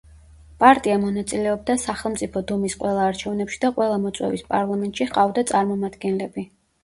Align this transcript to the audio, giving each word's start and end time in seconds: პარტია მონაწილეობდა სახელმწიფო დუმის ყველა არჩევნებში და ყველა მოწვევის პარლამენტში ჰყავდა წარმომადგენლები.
პარტია 0.61 0.93
მონაწილეობდა 1.01 1.75
სახელმწიფო 1.81 2.41
დუმის 2.51 2.77
ყველა 2.83 3.03
არჩევნებში 3.09 3.61
და 3.65 3.71
ყველა 3.77 3.99
მოწვევის 4.07 4.45
პარლამენტში 4.49 5.09
ჰყავდა 5.11 5.45
წარმომადგენლები. 5.53 6.47